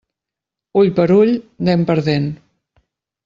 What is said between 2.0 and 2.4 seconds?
dent.